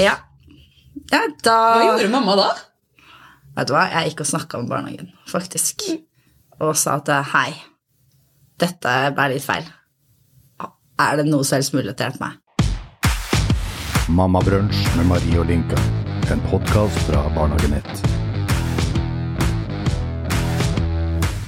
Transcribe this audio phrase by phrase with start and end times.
[0.00, 0.14] Ja.
[1.12, 2.48] ja da Hva gjorde mamma da?
[3.54, 5.84] Vet du hva, jeg gikk og snakka med barnehagen, faktisk.
[6.58, 7.52] Og sa at hei,
[8.58, 9.68] dette ble litt feil.
[10.98, 12.40] Er det noe som helst mulig til å hjelpe meg?
[14.14, 15.78] Mammabrunsj med Marie og Linka.
[16.34, 17.94] En podkast fra Barnehagenett.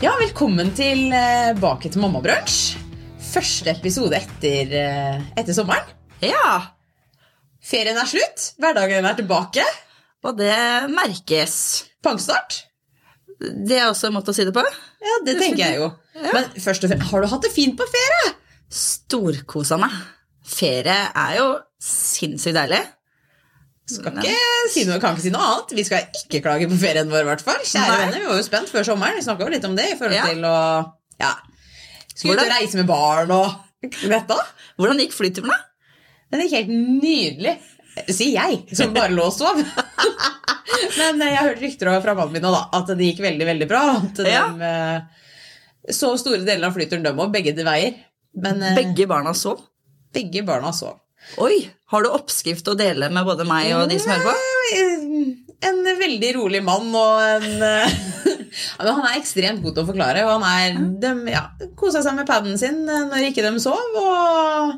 [0.04, 2.78] Ja, velkommen tilbake til Mammabrunsj.
[3.32, 5.90] Første episode etter, eh, etter sommeren.
[6.22, 6.75] Ja,
[7.66, 9.64] Ferien er slutt, hverdagen er tilbake.
[10.26, 10.54] og det
[10.90, 11.84] merkes.
[12.02, 12.60] Pangstart.
[13.40, 14.62] Det er også en måte å si det på.
[15.04, 15.88] Ja, det tenker jeg jo.
[16.32, 18.30] Men først og fremst, har du hatt det fint på ferie?
[18.72, 19.92] Storkosa meg.
[20.46, 21.46] Ferie er jo
[21.82, 22.80] sinnssykt deilig.
[23.86, 24.32] Skal ikke
[24.72, 25.74] si noe, kan ikke si noe annet.
[25.78, 27.60] Vi skal ikke klage på ferien vår, i hvert fall.
[27.62, 29.18] Kjære venner, vi var jo spent før sommeren.
[29.20, 30.26] Vi snakka jo litt om det i forhold Ja.
[30.32, 30.56] til å
[31.22, 31.32] ja,
[32.14, 34.38] skulle ut og reise med barn og dette.
[34.80, 35.60] Hvordan gikk flyturen, da?
[36.32, 37.56] Den er helt nydelig.
[38.12, 39.56] Sier jeg, som bare lå og sov.
[40.98, 43.68] Men eh, jeg har hørt rykter fra mannen min da, at det gikk veldig veldig
[43.70, 43.84] bra.
[44.02, 44.44] At de Ja.
[44.70, 45.24] eh,
[45.94, 47.94] så store deler av flyturen dem òg, begge de veier.
[48.36, 49.62] Men eh, Begge barna sov.
[50.12, 50.98] begge barna sov.
[51.42, 54.34] Oi, har du oppskrift å dele med både meg og de som hører på?
[55.66, 57.64] En veldig rolig mann og en
[58.78, 61.42] Han er ekstremt god til å forklare, og han er de, ja,
[61.80, 63.96] kosa seg med paden sin når ikke de sov.
[64.00, 64.76] Og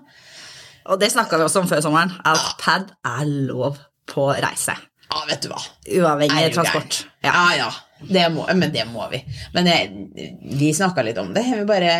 [0.88, 3.76] Og det snakka vi også om før sommeren, at pad er lov
[4.08, 4.74] på reise.
[5.08, 5.60] ja, vet du hva.
[5.98, 7.02] Uavhengig transport.
[7.24, 7.32] Ja.
[7.32, 7.68] Ja, ja.
[8.08, 9.18] Det må, men det må vi.
[9.56, 9.88] Men jeg,
[10.60, 11.42] vi snakka litt om det.
[11.50, 11.96] Vi bare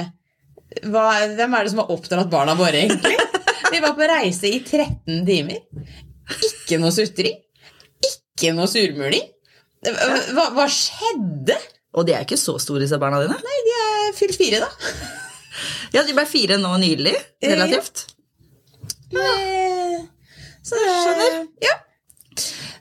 [0.84, 3.16] hva, Hvem er det som har oppdratt barna våre, egentlig?
[3.72, 5.59] Vi var på reise i 13 timer.
[6.47, 7.34] Ikke noe sutring.
[8.05, 9.27] Ikke noe surmuling.
[9.84, 11.56] Hva, hva skjedde?
[11.98, 13.36] Og de er ikke så store, disse barna dine.
[13.44, 14.94] Nei, de er fylt fire, da.
[15.97, 17.12] Ja, De ble fire nå nylig,
[17.44, 18.06] relativt.
[20.69, 21.45] Så jeg Skjønner.
[21.64, 21.77] Ja.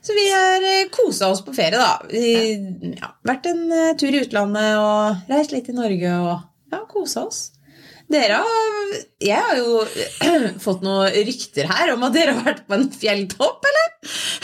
[0.08, 1.98] Så vi har eh, kosa oss på ferie, da.
[2.08, 6.34] Vi, ja, vært en eh, tur i utlandet og reist litt i Norge og
[6.72, 7.40] ja, kosa oss.
[8.08, 9.82] Dere har Jeg har jo
[10.64, 13.92] fått noen rykter her om at dere har vært på en fjelltopp, eller?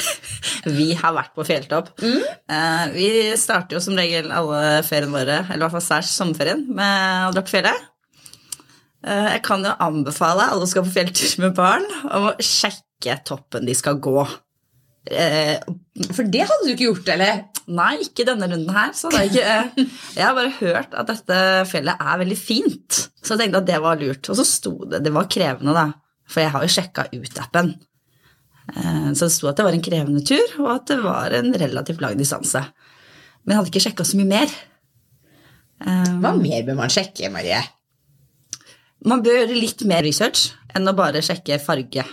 [0.77, 1.91] Vi har vært på fjelltopp.
[2.01, 6.63] Eh, vi starter jo som regel alle feriene våre, eller i hvert fall særs sommerferien,
[6.73, 7.91] med å dra på fjellet.
[9.05, 13.67] Eh, jeg kan jo anbefale alle som skal på fjelltur med barn, å sjekke toppen
[13.69, 14.23] de skal gå.
[15.13, 15.59] Eh,
[16.17, 17.43] For det hadde du ikke gjort, eller?
[17.69, 18.95] Nei, ikke denne runden her.
[18.97, 23.03] Så det er ikke, jeg har bare hørt at dette fjellet er veldig fint.
[23.21, 24.31] Så jeg tenkte at det var lurt.
[24.33, 25.87] Og så sto det Det var krevende, da.
[26.29, 27.75] For jeg har jo sjekka ut appen.
[28.73, 31.53] Eh, Så det sto at det var en krevende tur, og at det var en
[31.53, 32.65] relativt lang distanse.
[33.45, 34.49] Men jeg hadde ikke sjekka så mye mer.
[35.85, 37.61] Eh, Hva mer bør man sjekke, Marie?
[39.05, 42.05] Man bør gjøre litt mer research enn å bare sjekke farge.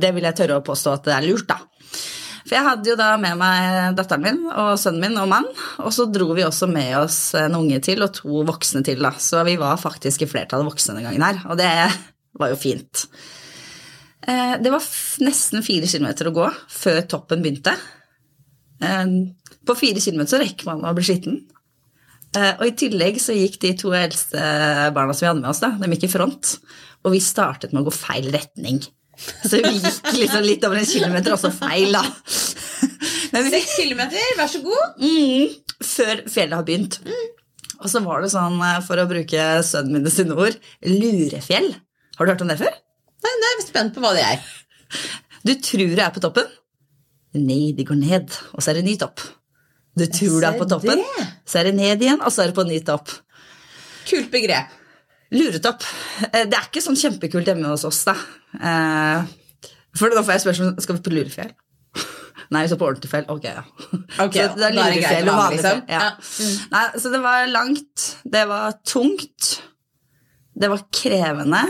[0.00, 1.58] Det vil jeg tørre å påstå at det er lurt, da.
[2.40, 5.46] For jeg hadde jo da med meg datteren min og sønnen min og mann,
[5.84, 9.12] og så dro vi også med oss en unge til og to voksne til, da.
[9.20, 11.70] Så vi var faktisk i flertallet voksne denne gangen her, og det
[12.40, 13.04] var jo fint.
[14.26, 14.84] Eh, Det var
[15.24, 17.76] nesten fire kilometer å gå før toppen begynte.
[18.82, 19.06] Eh,
[19.66, 21.40] På fire kilometer så rekker man å bli skitten.
[22.36, 24.38] Eh, Og i tillegg så gikk de to eldste
[24.94, 26.54] barna som vi hadde med oss, da, de gikk i front.
[27.04, 28.78] Og vi startet med å gå feil retning.
[29.44, 32.04] Så vi gikk liksom litt over en kilometer, også feil, da.
[33.34, 34.96] Men Seks kilometer, vær så god.
[35.02, 37.00] mm, før fjellet har begynt.
[37.80, 41.70] Og så var det sånn, eh, for å bruke sønnen min sine ord, lurefjell.
[42.18, 42.74] Har du hørt om det før?
[43.24, 44.42] Nei, nå er jeg spent på hva det er.
[45.46, 46.48] Du tror du er på toppen.
[47.36, 49.22] Nei, de går ned, og så er det ny topp.
[49.98, 51.24] Du tror du er på toppen, det.
[51.50, 53.10] så er det ned igjen, og så er det på ny topp.
[54.08, 54.76] Kult begrep.
[55.34, 55.82] Luretopp.
[56.32, 58.14] Eh, Det er ikke sånn kjempekult hjemme hos oss, da.
[58.54, 59.24] Eh,
[59.98, 61.50] For da får jeg spørsmål skal vi på lurefjell.
[62.54, 63.26] Nei, vi skal på ordentlig fjell.
[63.34, 63.62] Ok, ja.
[64.24, 65.82] Okay, så det er lurefjell og vanlig liksom.
[65.90, 66.00] Ja.
[66.06, 66.50] Ja.
[66.74, 68.06] Nei, så det var langt,
[68.36, 69.50] det var tungt,
[70.58, 71.62] det var krevende.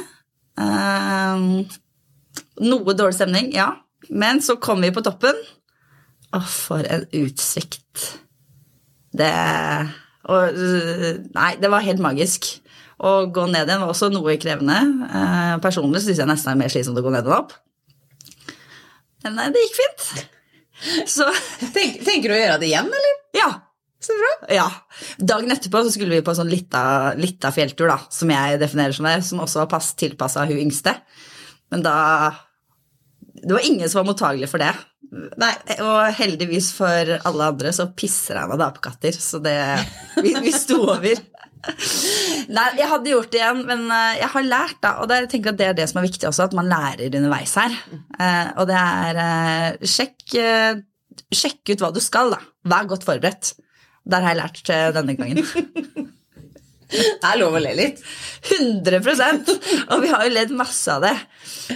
[0.60, 1.44] Eh,
[2.68, 3.70] noe dårlig stemning, ja.
[4.10, 5.36] Men så kom vi på toppen.
[6.36, 8.04] Å, for en utsikt.
[9.16, 9.30] Det
[10.30, 10.58] og,
[11.34, 12.46] Nei, det var helt magisk.
[13.00, 14.76] Å gå ned igjen var også noe krevende.
[15.08, 17.54] Eh, personlig syns jeg nesten er mer slitsomt å gå ned enn opp.
[19.24, 20.28] Men nei, det gikk fint.
[21.08, 21.26] Så
[21.74, 23.18] Tenk, tenker du å gjøre det igjen, eller?
[23.40, 23.50] ja.
[24.00, 24.28] Så bra.
[24.48, 24.64] ja.
[25.20, 29.04] Dagen etterpå så skulle vi på sånn lita, lita fjelltur, da, som jeg definerer som
[29.04, 30.94] det, som også var pass, tilpassa hun yngste.
[31.68, 31.96] Men da
[33.40, 34.70] Det var ingen som var mottagelig for det.
[35.40, 35.52] Nei.
[35.82, 39.56] Og heldigvis for alle andre så pisser jeg meg da på katter, så det
[40.20, 41.22] vi, vi sto over.
[42.50, 44.94] Nei, jeg hadde gjort det igjen, men eh, jeg har lært, da.
[45.02, 47.56] Og jeg tenker at det er det som er viktig også, at man lærer underveis
[47.60, 47.74] her.
[48.16, 50.24] Eh, og det er eh, sjekk,
[51.34, 52.40] sjekk ut hva du skal, da.
[52.70, 53.54] Vær godt forberedt.
[54.10, 56.08] Der har jeg lært denne gangen.
[56.90, 58.02] Det er lov å le litt.
[58.50, 59.00] 100
[59.90, 61.14] Og vi har jo ledd masse av det.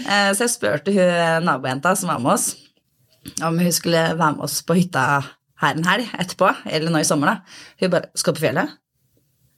[0.01, 2.55] Eh, Så jeg spurte hun nabojenta som var med oss,
[3.43, 5.05] om hun skulle være med oss på hytta
[5.63, 7.37] her en helg etterpå, eller nå i sommer, da.
[7.81, 8.79] Hun bare 'Skal du på fjellet?'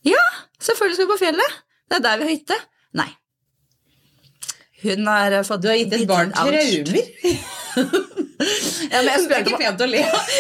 [0.05, 0.23] Ja,
[0.61, 1.53] selvfølgelig skal vi på fjellet.
[1.91, 2.58] Det er der vi har hytte.
[2.94, 3.11] Nei.
[4.82, 6.62] Hun har eh, fått Du har gitt et barn traumer.
[8.36, 10.32] Ja, men jeg Det er ikke pent å le av.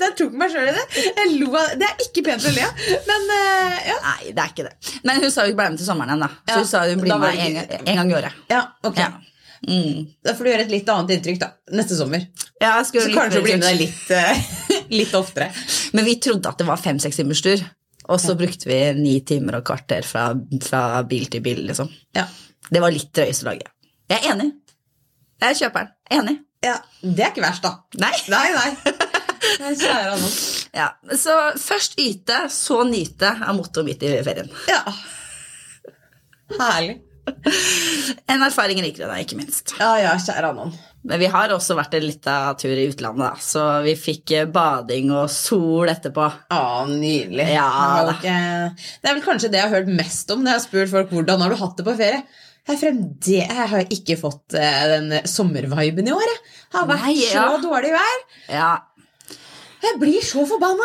[0.00, 0.84] Jeg tok meg sjøl i det.
[1.04, 1.88] Jeg lo av det.
[1.90, 2.84] Er ikke pent å le av.
[3.08, 3.96] Men eh, ja.
[4.06, 4.94] Nei, det er ikke det.
[5.08, 6.30] Men hun sa hun ble med til sommeren igjen, da.
[6.48, 8.38] Så Ja, hun sa hun blir med en, en gang i året.
[8.52, 9.02] ja, ok.
[9.02, 9.10] Ja.
[9.60, 10.06] Mm.
[10.24, 12.22] Da får du gjøre et litt annet inntrykk da, neste sommer.
[12.62, 15.50] Ja, Så kanskje du blir med deg litt, uh, litt oftere.
[15.92, 17.60] Men vi trodde at det var fem-seks timers tur.
[18.10, 20.30] Og så brukte vi ni timer og kvarter fra,
[20.64, 21.92] fra bil til bil, liksom.
[22.16, 22.24] Ja.
[22.72, 23.68] Det var litt drøyeste laget.
[24.10, 24.48] Jeg er enig.
[25.44, 25.92] Jeg er kjøperen.
[26.16, 26.38] Enig.
[26.64, 26.76] Ja.
[27.00, 27.76] Det er ikke verst, da.
[28.02, 28.12] Nei.
[28.32, 28.96] Nei, nei.
[29.80, 30.30] Kjære Anna.
[30.76, 34.50] Ja, Så først yte, så nyte er mottoet mitt i ferien.
[34.70, 34.82] Ja.
[36.58, 37.00] Herlig.
[38.30, 39.74] En erfaring rikere, deg, ikke minst.
[39.78, 40.72] Ja, ja, kjære Annon.
[41.06, 43.44] Men vi har også vært en liten tur i utlandet, da.
[43.44, 46.26] Så vi fikk eh, bading og sol etterpå.
[46.52, 47.46] Ja, nydelig.
[47.54, 47.68] Ja,
[48.20, 51.14] det er vel kanskje det jeg har hørt mest om når jeg har spurt folk
[51.14, 52.20] hvordan har du hatt det på ferie.
[52.68, 56.30] Jeg, fremde, jeg har ikke fått eh, den sommerviben i år.
[56.30, 57.44] Jeg har vært Nei, ja.
[57.48, 58.22] så dårlig vær.
[58.52, 58.70] Ja,
[59.80, 60.84] Jeg blir så forbanna.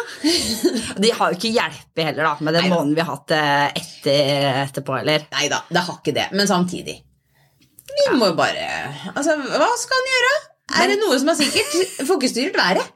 [1.03, 2.75] De har jo ikke hjulpet heller, da, med den Neida.
[2.77, 5.25] måneden vi har hatt eh, etter, etterpå, eller?
[5.35, 6.29] Nei da, det har ikke det.
[6.31, 6.95] Men samtidig.
[7.95, 8.63] Vi må jo bare
[9.13, 10.31] Altså, hva skal en gjøre?
[10.79, 11.75] Er det noe som er sikkert?
[12.07, 12.93] Får ikke styrt været.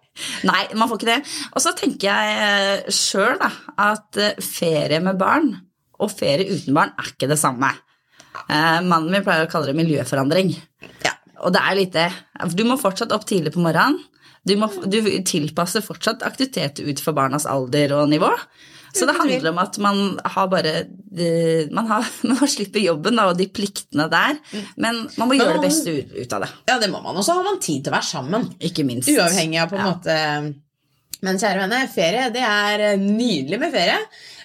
[0.48, 1.20] Nei, man får ikke det.
[1.54, 5.52] Og så tenker jeg sjøl at eh, ferie med barn
[6.00, 7.70] og ferie uten barn er ikke det samme.
[8.48, 10.54] Eh, mannen min pleier å kalle det miljøforandring.
[11.06, 11.14] Ja.
[11.44, 12.10] Og det er litt det.
[12.56, 14.00] Du må fortsatt opp tidlig på morgenen.
[14.48, 18.32] Du, må, du tilpasser fortsatt aktivitet ut for barnas alder og nivå.
[18.96, 20.00] Så det handler om at man
[20.34, 24.40] har bare eh, Man, har, man slipper jobben da, og de pliktene der,
[24.82, 26.50] men man må Men gjøre det beste ut, ut av det.
[26.72, 27.20] Ja, det må man.
[27.20, 28.50] Og så har man tid til å være sammen.
[28.66, 29.12] Ikke minst.
[29.12, 29.92] Uavhengig av på en Ja.
[29.94, 30.18] måte
[31.22, 34.00] Men kjære venner, ferie det er nydelig med ferie.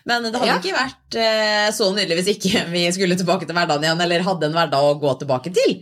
[0.05, 0.57] Men det hadde Ja.
[0.61, 4.51] ikke vært eh, så nydelig hvis ikke vi skulle tilbake til hverdagen igjen, eller hadde
[4.51, 5.79] en hverdag å gå tilbake til.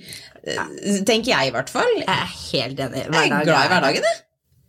[0.46, 0.64] Ja.
[1.06, 1.90] Tenker jeg, i hvert fall.
[1.98, 3.02] Jeg er helt enig.
[3.08, 4.22] Jeg er glad i hverdagen, jeg.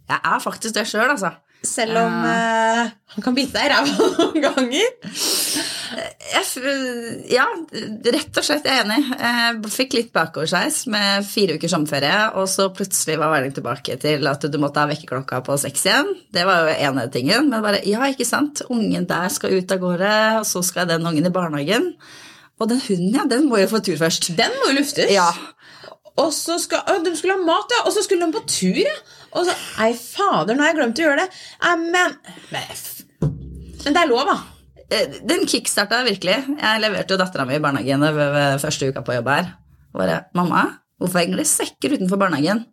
[0.09, 1.31] Jeg er faktisk det sjøl, altså.
[1.63, 4.89] Selv om uh, han kan bite deg i ræva noen ganger.
[7.33, 7.45] Ja,
[8.13, 8.99] rett og slett jeg er enig.
[9.13, 14.27] Jeg fikk litt bakoversveis med fire ukers sommerferie, og så plutselig var hverdagen tilbake til
[14.29, 16.11] at du måtte ha vekkerklokka på seks igjen.
[16.33, 17.49] Det var jo ene tingen.
[17.51, 21.05] Men bare, ja, ikke sant, ungen der skal ut av gårde, og så skal den
[21.09, 21.91] ungen i barnehagen.
[22.61, 24.31] Og den hunden, ja, den må jo få tur først.
[24.37, 25.11] Den må jo luftes.
[25.13, 25.31] Ja,
[26.21, 27.83] Og så skal, å, de skulle ha mat, ja.
[27.87, 28.93] Og så skulle de på tur, ja.
[29.33, 31.29] Og så Nei, fader, nå har jeg glemt å gjøre det.
[31.63, 32.17] Nei, Men,
[33.83, 34.35] men det er lov, da.
[34.93, 36.35] Eh, Den kickstarta virkelig.
[36.59, 39.53] Jeg leverte jo dattera mi i barnehagen ved, første uka på jobb her.
[39.93, 40.63] Bare 'Mamma,
[40.99, 42.65] hvorfor henger det sekker utenfor barnehagen?'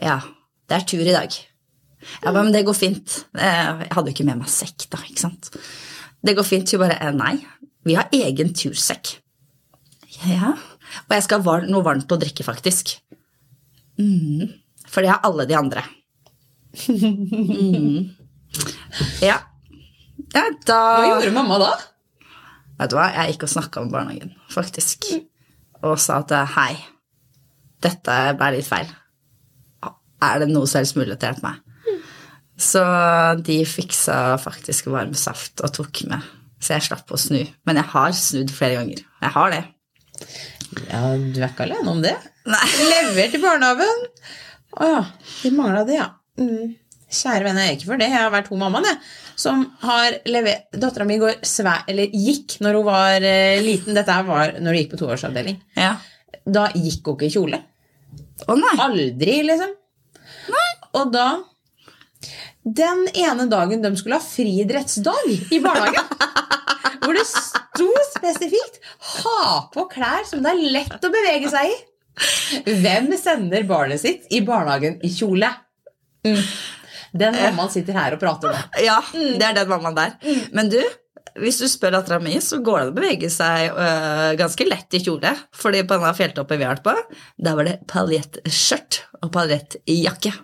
[0.00, 0.20] Ja,
[0.68, 1.30] det er tur i dag.
[2.24, 3.24] Ja, men det går fint.
[3.34, 5.50] Eh, Jeg hadde jo ikke med meg sekk, da, ikke sant.
[6.24, 6.70] Det går fint.
[6.70, 7.44] Hun bare «Eh, 'Nei,
[7.84, 9.16] vi har egen tursekk'.
[10.26, 10.52] Ja,
[11.08, 12.98] og jeg skal ha noe varmt å drikke, faktisk.
[13.98, 14.48] Mm.
[14.86, 15.82] For det har alle de andre.
[16.88, 18.10] Mm.
[19.22, 19.38] Ja.
[20.34, 21.72] Ja, da Hva gjorde mamma da?
[22.80, 25.10] Vet du hva, jeg gikk og snakka med barnehagen, faktisk.
[25.84, 26.72] Og sa at hei,
[27.84, 28.88] dette ble litt feil.
[30.20, 31.60] Er det noe som helst mulig til å hjelpe meg?
[32.60, 32.80] Så
[33.40, 36.24] de fiksa faktisk varm saft og tok med,
[36.60, 37.40] så jeg slapp å snu.
[37.68, 39.00] Men jeg har snudd flere ganger.
[39.24, 39.62] Jeg har det.
[40.90, 42.12] Ja, du er ikke alene om det.
[42.48, 42.66] Nei.
[42.90, 44.04] Lever til barnehagen.
[44.76, 45.00] Å ja,
[45.40, 46.10] de mangla det, ja.
[46.40, 46.76] Mm.
[47.10, 48.06] Kjære venner, jeg er ikke for det.
[48.12, 48.98] Jeg har vært hun mammaen jeg,
[49.40, 53.96] som har levert Dattera mi går svær, eller gikk når hun var eh, liten.
[53.98, 55.58] Dette her var når hun gikk på toårsavdeling.
[55.74, 55.96] Ja.
[56.46, 57.60] Da gikk hun ikke i kjole.
[58.46, 58.74] Å nei.
[58.86, 59.74] Aldri, liksom.
[60.98, 61.26] Og da
[62.60, 66.10] Den ene dagen de skulle ha friidrettsdag i barnehagen,
[67.02, 71.78] hvor det sto spesifikt 'ha på klær som det er lett å bevege seg i'.
[72.82, 75.48] Hvem sender barnet sitt i barnehagen i kjole?
[76.28, 76.42] Mm.
[77.12, 78.64] Den mammaen sitter her og prater nå.
[78.84, 80.16] Ja, det er den mammaen der.
[80.56, 80.78] Men du,
[81.40, 84.98] hvis du spør dattera mi, så går det an å bevege seg øh, ganske lett
[84.98, 85.34] i kjole.
[85.56, 90.34] Fordi på denne fjelltoppen vi har vært på, der var det paljettskjørt og paljettjakke.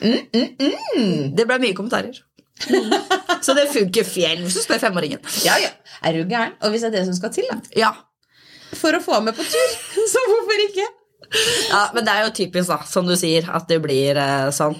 [0.00, 2.18] Det ble mye kommentarer.
[3.44, 5.22] Så det funker fjell, hvis du spør femåringen.
[5.44, 5.72] Ja, ja.
[6.06, 6.56] Er du gæren?
[6.64, 7.58] Og hvis det er det som skal til, da.
[7.76, 7.92] Ja.
[8.76, 9.74] For å få med på tur,
[10.12, 10.86] så hvorfor ikke?
[11.70, 14.76] ja, men det er jo typisk, da, som du sier, at det blir eh, sånn.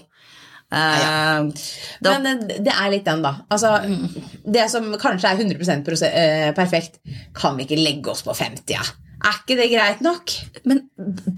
[0.73, 1.47] Eh,
[2.03, 3.37] da, Men eh, det er litt den, da.
[3.55, 3.77] Altså,
[4.43, 6.99] Det som kanskje er 100 prose- eh, perfekt,
[7.35, 8.75] kan vi ikke legge oss på 50?
[8.75, 8.83] Ja?
[9.27, 10.33] Er ikke det greit nok?
[10.65, 10.83] men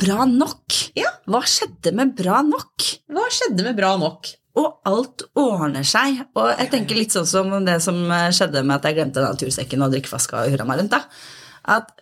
[0.00, 0.74] bra nok?
[0.96, 1.10] Ja.
[1.28, 2.88] Hva skjedde med bra nok?
[3.12, 4.32] Hva skjedde med bra nok?
[4.58, 6.24] Og alt ordner seg.
[6.34, 9.84] Og jeg tenker litt sånn som det som eh, skjedde med at jeg glemte natursekken
[9.84, 10.96] og drikkeflaska og hurra meg rundt.
[10.96, 11.04] da.
[11.76, 11.92] At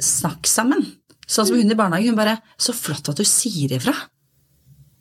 [0.00, 0.86] snakk sammen.
[1.26, 2.14] Sånn som hun i barnehagen.
[2.14, 3.94] Hun bare 'Så flott at du sier ifra'.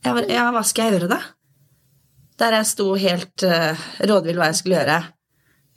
[0.04, 1.24] Jeg bare 'Ja, hva skal jeg gjøre, da?'
[2.40, 5.00] Der jeg sto helt uh, rådvill hva jeg skulle gjøre.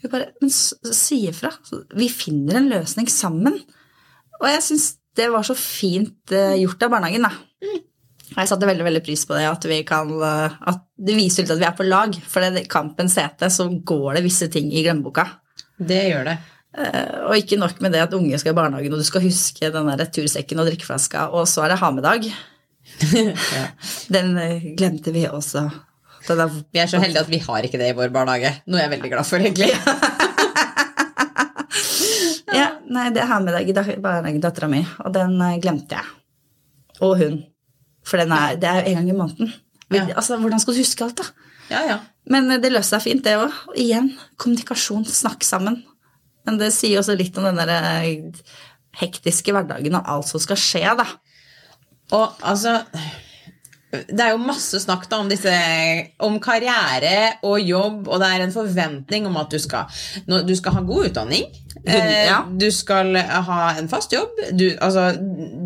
[0.02, 1.50] Hun bare 'Men si ifra.
[1.94, 3.62] Vi finner en løsning sammen'.
[4.40, 7.32] Og jeg syns det var så fint uh, gjort av barnehagen, da.
[8.32, 11.42] Og Jeg satte veldig veldig pris på det, at, vi kan, eh, at det viser
[11.42, 12.14] litt at vi er på lag.
[12.16, 15.26] For i kampens hete så går det visse ting i glemmeboka.
[15.76, 16.38] Det gjør det.
[17.28, 19.90] Og ikke nok med det at unge skal i barnehagen, og du skal huske den
[19.92, 22.32] der tursekken og drikkeflaska, og så er det ha med-dag.
[23.12, 23.66] Ja.
[24.08, 24.32] Den
[24.80, 25.68] glemte vi også.
[26.28, 28.52] Den da, Vi er så heldige at vi har ikke det i vår barnehage.
[28.70, 29.70] Noe jeg er veldig glad for, egentlig.
[32.60, 35.98] ja, nei, det har ha med deg i barnehagen dattera mi, og den eh, glemte
[35.98, 36.08] jeg.
[37.02, 37.40] Og hun.
[38.06, 39.54] For den er, det er jo en gang i måneden.
[39.92, 40.06] Ja.
[40.14, 41.48] Altså, Hvordan skal du huske alt, da?
[41.72, 41.98] Ja, ja.
[42.30, 43.50] Men eh, det løste seg fint, det òg.
[43.72, 45.82] Og igjen, kommunikasjon, snakk sammen.
[46.46, 48.44] Men det sier også litt om den der eh,
[49.00, 51.06] hektiske hverdagen og alt som skal skje, da.
[52.12, 52.78] Og altså
[53.92, 55.52] Det er jo masse snakk da om disse
[56.24, 59.84] Om karriere og jobb, og det er en forventning om at du skal
[60.48, 61.44] Du skal ha god utdanning.
[61.84, 62.38] eh, Ja.
[62.56, 64.30] Du skal ha en fast jobb.
[64.56, 65.10] Du, altså,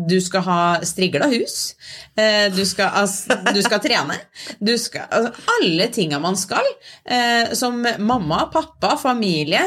[0.09, 1.75] du skal ha strigla hus.
[2.17, 4.19] eh, Du skal, altså, du skal trene.
[4.59, 5.31] Du skal, altså,
[5.61, 6.65] alle tinga man skal.
[7.05, 9.61] eh, Som mamma, pappa, familie.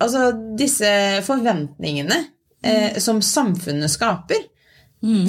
[0.00, 2.18] Altså disse forventningene
[2.62, 4.44] eh, som samfunnet skaper.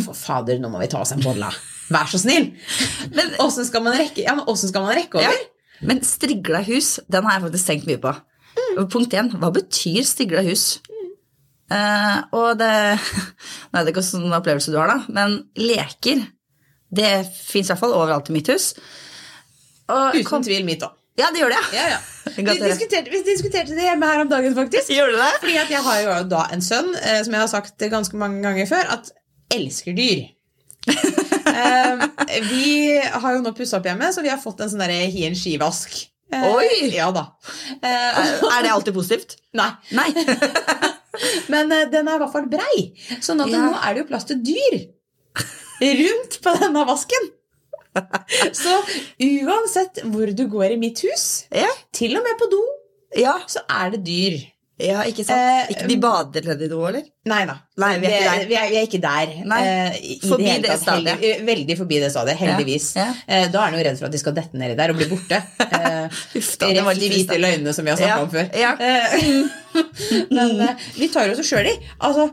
[0.04, 1.50] For fader, nå må vi ta oss en bolle.
[1.94, 2.50] Vær så snill!
[3.16, 5.32] Men- Åssen skal man rekke, ja, skal man rekke Ja.
[5.82, 8.14] Men strigla hus, den har jeg faktisk tenkt mye på.
[8.90, 10.80] Punkt én, hva betyr strigla hus?
[11.68, 12.70] Uh, og det
[13.74, 16.22] Nå vet ikke hvilken opplevelse du har, da, men leker
[16.96, 18.70] det fins i hvert fall overalt i mitt hus.
[19.92, 20.94] Og Uten kom- tvil mitt òg.
[21.18, 22.00] Ja, det gjør det, Ja, ja.
[22.38, 24.92] Vi, diskuterte, vi diskuterte det hjemme her om dagen, faktisk.
[24.94, 25.30] Gjør du det?
[25.42, 28.68] Fordi jeg har jo da en sønn, eh, som jeg har sagt ganske mange ganger
[28.70, 29.10] før, at
[29.56, 30.28] elsker dyr.
[31.48, 32.06] Eh,
[32.52, 35.96] vi har jo nå pussa opp hjemme, så vi har fått en sånn hien skivask.
[36.34, 36.90] Eh, Oi!
[36.92, 37.22] Ja da.
[37.80, 38.20] Eh,
[38.52, 39.38] Er det alltid positivt?
[39.56, 39.70] nei.
[39.96, 40.10] Nei.
[41.54, 42.92] Men den er i hvert fall brei.
[43.24, 43.62] Sånn at Ja.
[43.64, 44.78] nå er det jo plass til dyr
[45.82, 47.30] rundt på denne vasken.
[48.54, 48.74] Så
[49.24, 51.70] uansett hvor du går i mitt hus, Ja.
[51.94, 52.62] til og med på do,
[53.18, 54.36] Ja, så er det dyr.
[54.80, 55.40] Ja ikke sant?
[55.42, 57.06] Eh, ikke de bader nedi noe, eller?
[57.28, 57.56] Nei da.
[57.82, 58.44] Nei, vi er der.
[58.50, 59.32] Vi er, vi er ikke der.
[59.50, 59.58] Nei.
[59.66, 61.18] eh, Forbi det, det stadiet.
[61.20, 62.86] Heldig- veldig forbi det stadiet, heldigvis.
[62.96, 65.00] Ja, Eh, Da er han jo redd for at de skal dette nedi der og
[65.02, 65.42] bli borte.
[65.78, 66.08] Eh,
[66.40, 68.48] Uff da, det var de hvite løgnene som vi har snakka Ja, om før.
[68.56, 68.72] ja.
[68.80, 69.44] Eh,
[70.38, 71.76] Men eh, vi tar oss sjøl i.
[72.00, 72.30] Altså,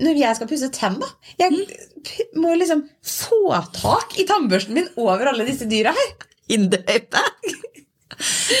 [0.00, 1.08] når jeg skal pusse tenna
[1.40, 1.64] Jeg
[2.04, 3.40] p- må liksom få
[3.74, 6.12] tak i tannbørsten min over alle disse dyra her.
[6.50, 7.22] Hinderløype.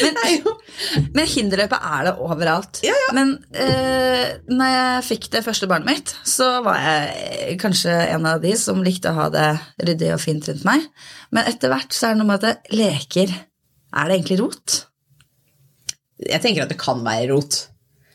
[0.02, 0.16] Men,
[1.14, 2.80] men hinderløpet er det overalt.
[2.86, 3.10] Ja, ja.
[3.14, 8.42] Men eh, når jeg fikk det første barnet mitt, så var jeg kanskje en av
[8.42, 9.50] de som likte å ha det
[9.84, 10.88] ryddig og fint rundt meg.
[11.34, 13.30] Men etter hvert så er det noe med at leker
[13.94, 14.78] Er det egentlig rot?
[16.24, 17.60] Jeg tenker at det kan være rot.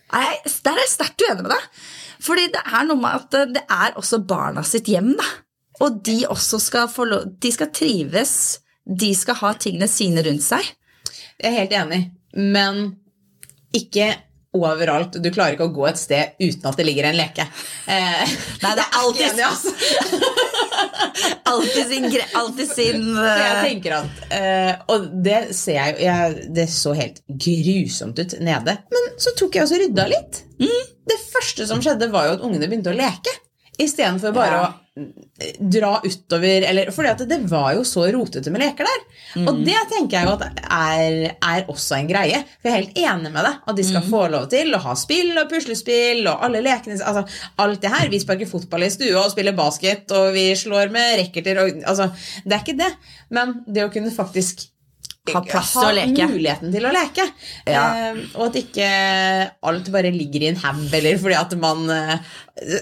[0.09, 1.67] Nei, Der er jeg sterkt uenig med deg.
[2.25, 5.27] Fordi det er noe med at det er også barna sitt hjem, da.
[5.79, 8.33] Og de også skal få lov De skal trives.
[8.83, 10.65] De skal ha tingene sine rundt seg.
[11.39, 11.99] Jeg er helt enig,
[12.35, 12.81] men
[13.75, 14.09] ikke
[14.57, 15.13] overalt.
[15.21, 17.45] Du klarer ikke å gå et sted uten at det ligger en leke.
[17.87, 19.75] Eh, Nei, det er alltid- enig, altså.
[21.49, 22.05] Alltid sin,
[22.37, 23.25] alltid sin uh...
[23.25, 28.35] jeg eh, tenker at uh, Og det ser jeg jo Det så helt grusomt ut
[28.45, 28.75] nede.
[28.93, 30.41] Men så tok jeg også rydda litt.
[30.59, 33.33] Det første som skjedde, var jo at ungene begynte å leke.
[33.79, 34.69] Istedenfor bare Ja.
[34.69, 35.03] å
[35.39, 39.03] eh, dra utover eller, fordi at det var jo så rotete med leker der.
[39.45, 42.41] Og det tenker jeg jo at er, er også en greie.
[42.59, 43.61] For jeg er helt enig med deg.
[43.71, 47.23] At de skal få lov til å ha spill og puslespill og alle lekene altså,
[47.63, 48.09] Alt det her.
[48.11, 52.09] Vi sparker fotball i stua og spiller basket, og vi slår med racketer og altså,
[52.43, 52.91] Det er ikke det.
[53.31, 54.67] Men det å kunne faktisk
[55.35, 56.27] ha plass til å leke.
[56.31, 57.25] muligheten til å leke.
[57.69, 57.83] Ja.
[58.09, 58.89] Eh, og at ikke
[59.71, 62.33] alt bare ligger i en haug, eller fordi at man eh,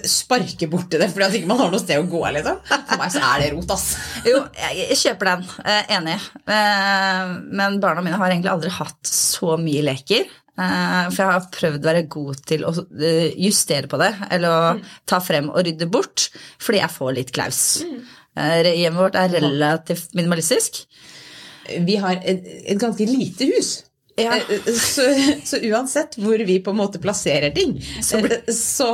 [0.08, 2.24] sparker borti det fordi at ikke man har noe sted å gå.
[2.38, 2.58] Liksom.
[2.72, 3.86] For meg så er det rot, ass.
[4.26, 5.46] Jo, jeg, jeg kjøper den.
[5.64, 6.18] Eh, enig.
[6.48, 10.28] Eh, men barna mine har egentlig aldri hatt så mye leker.
[10.58, 14.50] Eh, for jeg har prøvd å være god til å eh, justere på det, eller
[14.50, 16.28] å ta frem og rydde bort,
[16.58, 17.60] fordi jeg får litt klaus.
[18.38, 20.82] Eh, hjemmet vårt er relativt minimalistisk.
[21.86, 23.84] Vi har et, et ganske lite hus.
[24.18, 24.34] Ja.
[24.34, 25.04] Eh, Så,
[25.46, 28.88] så uansett hvor vi på en måte plasserer ting, Så blir- eh, så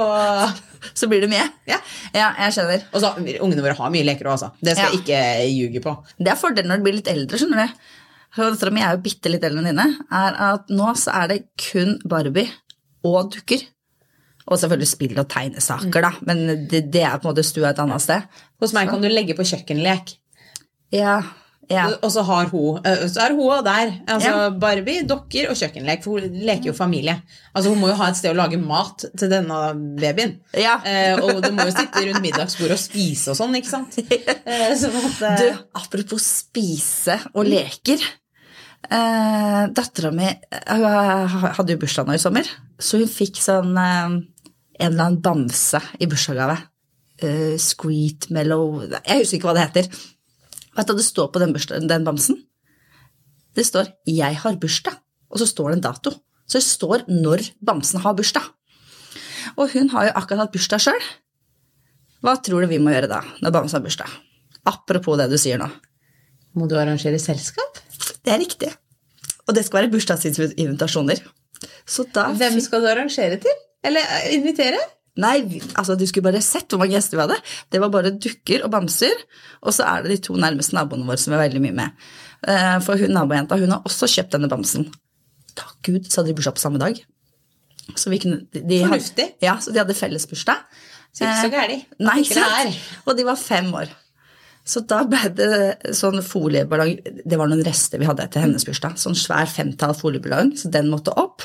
[0.95, 1.47] Så blir det mye.
[1.67, 1.79] Ja.
[2.13, 2.83] Ja, jeg skjønner.
[2.93, 4.51] Og så, Ungene våre har mye leker òg, altså.
[4.61, 4.91] Det skal Ja.
[4.93, 5.21] jeg ikke
[5.57, 5.95] ljuge på.
[6.19, 7.87] Det er fordelen når du blir litt eldre, skjønner du.
[8.35, 9.87] Så Dattera mi er jo bitte litt eldre enn dine.
[10.13, 12.51] Er at nå så er det kun Barbie
[13.05, 13.63] og dukker.
[14.47, 16.11] Og selvfølgelig spill og tegnesaker, da.
[16.29, 18.23] Men det, det er på en måte stua et annet sted.
[18.61, 20.17] Hos meg kan du legge på kjøkkenlek.
[20.93, 21.23] Ja,
[21.71, 21.85] ja.
[22.03, 23.93] Og så har hun eh, Så er hun der.
[24.07, 24.49] Altså Ja.
[24.51, 26.03] Barbie, dokker og kjøkkenlek.
[26.05, 27.17] For hun leker jo familie.
[27.55, 29.61] Altså Hun må jo ha et sted å lage mat til denne
[30.01, 30.37] babyen.
[30.53, 30.77] ja.
[30.85, 33.99] Eh, og du må jo sitte rundt middagsbordet og spise og sånn, ikke sant?
[34.45, 38.03] Eh, så eh, Du, apropos spise og leker.
[38.91, 40.85] Eh, Dattera mi hun
[41.57, 44.19] hadde jo bursdag nå i sommer, så hun fikk sånn eh,
[44.81, 46.59] en eller annen bamse i bursdagsgave.
[47.23, 49.87] Uh, Sweet Mellow Jeg husker ikke hva det heter.
[50.75, 52.41] Vet du hva det står på den, bursdag, den bamsen?
[53.55, 54.99] Det står 'Jeg har bursdag',
[55.31, 56.11] og så står det en dato.
[56.49, 58.43] Så det står når bamsen har bursdag.
[59.57, 61.05] Og hun har jo akkurat hatt bursdag sjøl.
[62.23, 64.11] Hva tror du vi må gjøre da, når bamsen har bursdag?
[64.67, 65.69] Apropos det du sier nå.
[66.55, 67.79] Må du arrangere selskap?
[68.25, 68.73] Det er riktig.
[69.47, 71.21] Og det skal være bursdagsinvitasjoner.
[71.87, 73.63] Så da Hvem skal du arrangere til?
[73.85, 74.81] Eller eh, invitere?
[75.17, 77.37] Nei, altså du skulle bare sett hvor mange gjester vi hadde.
[77.71, 79.13] Det var bare dukker og bamser,
[79.63, 81.91] og så er det de to nærmeste naboene våre som er veldig mye med.
[82.51, 84.89] Eh, For hun nabojenta hun har også kjøpt denne bamsen.
[85.55, 86.99] Takk Gud, så hadde de bursdag på samme dag.
[87.95, 88.97] Så vi kunne, de, de hadde-
[89.45, 90.57] Ja, så de hadde felles bursdag.
[91.15, 91.85] Så ikke så Eh, gærent.
[92.01, 92.81] Nei, sant?
[93.07, 93.89] Og de var fem år.
[94.67, 96.95] Så da ble det sånn folieballong
[97.29, 98.97] Det var noen rester vi hadde etter hennes bursdag.
[98.99, 101.43] Sånn svær femtall folieballong, så den måtte opp.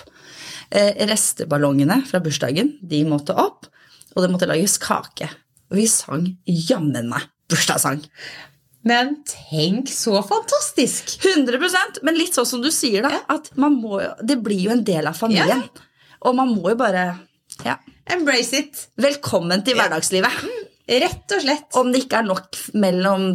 [0.70, 3.66] Eh, resteballongene fra bursdagen, de måtte opp.
[4.16, 5.30] Og det måtte lages kake.
[5.70, 8.04] Og vi sang jammen meg bursdagssang.
[8.88, 11.18] Men tenk så fantastisk!
[11.26, 13.20] 100% Men litt sånn som du sier, da.
[13.28, 15.66] At man må Det blir jo en del av familien.
[16.24, 17.10] Og man må jo bare
[17.66, 17.76] Ja.
[18.10, 18.88] Embrace it.
[18.98, 20.46] Velkommen til hverdagslivet.
[20.90, 21.68] Rett og slett.
[21.78, 23.28] Om det ikke er nok mellom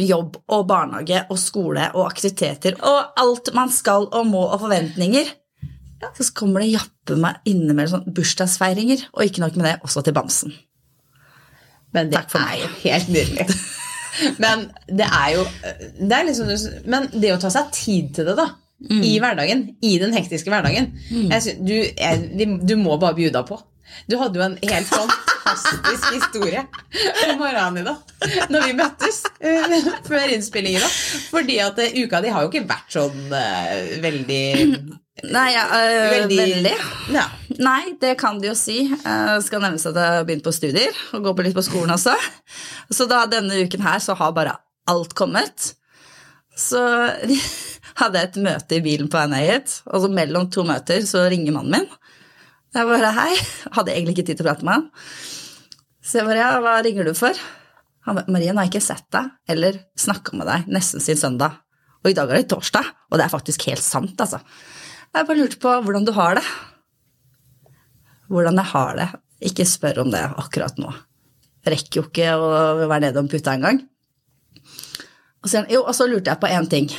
[0.00, 5.28] jobb og barnehage og skole og aktiviteter og alt man skal og må og forventninger,
[6.16, 10.16] så kommer det jappe meg innimellom sånn bursdagsfeiringer, og ikke nok med det, også til
[10.16, 10.54] bamsen.
[11.96, 13.46] Men det er jo helt nydelig.
[14.42, 15.42] Men det er jo
[16.00, 16.48] det er liksom,
[16.88, 18.50] Men det å ta seg tid til det, da.
[18.80, 19.00] Mm.
[19.04, 19.62] I hverdagen.
[19.84, 20.90] I den hektiske hverdagen.
[21.10, 23.58] Jeg Synes, du, jeg, du må bare bjuda på.
[24.10, 24.92] Du hadde jo en helt
[25.46, 26.66] fantastisk historie
[27.30, 27.96] om morgenen i dag.
[28.50, 30.82] Når vi møttes uh, før innspillingen.
[30.82, 30.90] da.
[31.30, 34.44] Fordi at uh, uka di har jo ikke vært sånn uh, veldig
[35.32, 35.62] Nei, ja,
[36.12, 36.72] Veldig, veldig.
[37.14, 37.22] Ja.
[37.56, 38.82] Nei, det kan de jo si.
[39.00, 41.94] Uh, skal nevnes at jeg har begynt på studier og går på litt på skolen
[41.94, 42.12] også.
[42.92, 44.58] Så da denne uken her så har bare
[44.92, 45.70] alt kommet.
[46.56, 46.82] Så
[48.00, 51.00] hadde jeg et møte i bilen på vei ned hit, og så mellom to møter
[51.08, 51.88] så ringer mannen min.
[52.76, 53.32] Jeg bare hei.
[53.72, 54.88] Hadde egentlig ikke tid til å prate med han.
[56.04, 57.38] Så jeg bare ja, hva ringer du for?
[58.06, 61.56] Han bare Marie, nå har ikke sett deg eller snakka med deg nesten siden søndag.
[62.04, 64.38] Og i dag er det torsdag, og det er faktisk helt sant, altså.
[65.16, 66.44] Jeg bare lurte på hvordan du har det.
[68.30, 69.08] Hvordan jeg har det.
[69.48, 70.92] Ikke spør om det akkurat nå.
[71.66, 72.50] Rekker jo ikke å
[72.84, 73.80] være nede om puta engang.
[75.46, 76.90] Og og så lurte jeg på én ting.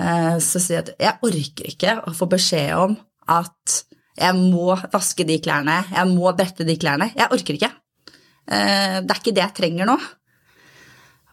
[0.00, 2.96] Eh, Så sier jeg at jeg orker ikke å få beskjed om
[3.28, 3.84] at
[4.18, 7.12] jeg må vaske de klærne, jeg må brette de klærne.
[7.16, 7.70] Jeg orker ikke.
[8.50, 9.98] Eh, Det er ikke det jeg trenger nå.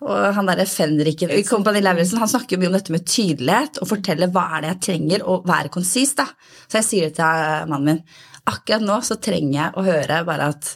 [0.06, 3.90] Og han derre fenriken i Company Lauritzen, snakker jo mye om dette med tydelighet og
[3.90, 6.28] forteller hva er det jeg trenger, og være konsis, da.
[6.70, 8.04] Så jeg sier det til mannen min.
[8.48, 10.76] Akkurat nå så trenger jeg å høre bare at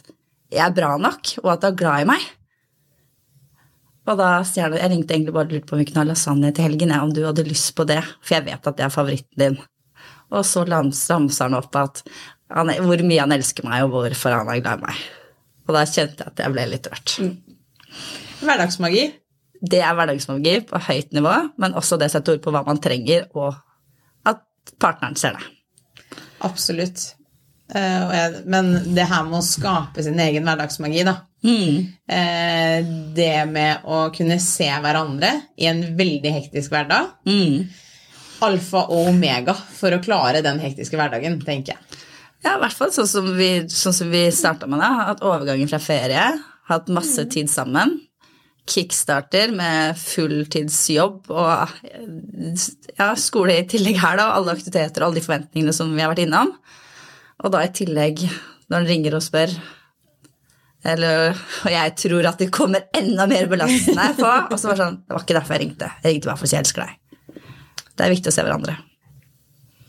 [0.52, 2.26] jeg er bra nok, og at du er glad i meg.
[4.10, 6.08] Og da sier han Jeg ringte egentlig bare og lurte på om vi kunne ha
[6.10, 8.90] lasagne til helgen, om du hadde lyst på det, for jeg vet at det er
[8.90, 9.60] favoritten din.
[10.32, 12.02] Og så ramser han opp at
[12.52, 15.02] han, hvor mye han elsker meg, og hvorfor han er glad i meg.
[15.68, 17.16] Og da kjente jeg at jeg ble litt rørt.
[18.42, 19.08] Hverdagsmagi.
[19.62, 23.28] Det er hverdagsmagi på høyt nivå, men også det setter ord på hva man trenger,
[23.38, 23.54] og
[24.28, 24.42] at
[24.82, 25.44] partneren ser det.
[26.42, 27.12] Absolutt.
[27.72, 31.20] Eh, men det her med å skape sin egen hverdagsmagi, da.
[31.42, 31.88] Mm.
[33.16, 37.08] det med å kunne se hverandre i en veldig hektisk hverdag.
[38.42, 42.00] Alfa og omega for å klare den hektiske hverdagen, tenker jeg.
[42.42, 44.88] Ja, i hvert fall sånn som vi, sånn som vi starta med det.
[45.10, 46.24] Hatt overgangen fra ferie,
[46.70, 48.00] hatt masse tid sammen.
[48.68, 51.76] Kickstarter med fulltidsjobb og
[52.98, 54.32] ja, skole i tillegg her, da.
[54.36, 56.50] Alle aktiviteter og alle de forventningene som vi har vært innom.
[57.42, 58.24] Og da i tillegg,
[58.70, 59.54] når han ringer og spør
[60.82, 64.26] eller, Og jeg tror at det kommer enda mer belastende på.
[64.26, 65.90] Og så var det sånn Det var ikke derfor jeg ringte.
[66.02, 67.01] Jeg ringte bare for å si jeg elsker deg.
[67.96, 68.78] Det er viktig å se hverandre.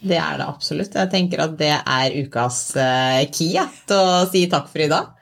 [0.03, 0.95] Det er det absolutt.
[0.99, 4.91] Jeg tenker at det er ukas eh, key ja, til å si takk for i
[4.91, 5.13] dag.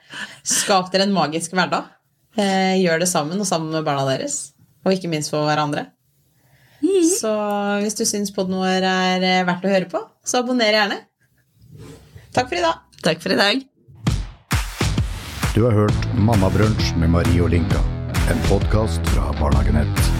[0.42, 1.86] Skap dere en magisk hverdag.
[2.34, 4.52] Eh, gjør det sammen og sammen med barna deres.
[4.82, 5.86] Og ikke minst for hverandre.
[7.06, 7.30] Så
[7.82, 10.98] hvis du syns podden vår er eh, verdt å høre på, så abonner gjerne.
[12.34, 12.82] Takk for i dag.
[13.06, 13.62] Takk for i dag.
[15.52, 17.82] Du har hørt Mammabrunsj med Marie og Linka.
[18.32, 20.02] En podkast fra Barnehagenett.
[20.08, 20.11] 1.